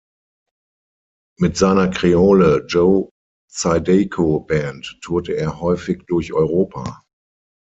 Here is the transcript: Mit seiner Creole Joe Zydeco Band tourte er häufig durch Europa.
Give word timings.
Mit 1.37 1.57
seiner 1.57 1.87
Creole 1.87 2.65
Joe 2.67 3.11
Zydeco 3.51 4.39
Band 4.39 4.97
tourte 4.99 5.33
er 5.33 5.59
häufig 5.59 6.07
durch 6.07 6.33
Europa. 6.33 7.03